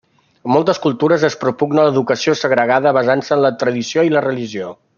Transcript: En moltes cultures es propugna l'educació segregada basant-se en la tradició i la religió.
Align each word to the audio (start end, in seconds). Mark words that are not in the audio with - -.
En 0.45 0.53
moltes 0.53 0.79
cultures 0.85 1.25
es 1.27 1.35
propugna 1.43 1.85
l'educació 1.87 2.35
segregada 2.41 2.95
basant-se 2.99 3.37
en 3.37 3.45
la 3.47 3.53
tradició 3.65 4.07
i 4.09 4.15
la 4.15 4.25
religió. 4.31 4.73